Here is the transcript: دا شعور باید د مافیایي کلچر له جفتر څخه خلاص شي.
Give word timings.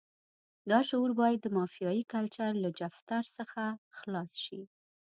دا 0.69 0.79
شعور 0.89 1.11
باید 1.21 1.39
د 1.41 1.47
مافیایي 1.57 2.03
کلچر 2.13 2.51
له 2.63 2.69
جفتر 2.79 3.23
څخه 3.37 3.63
خلاص 3.97 4.31
شي. 4.45 4.61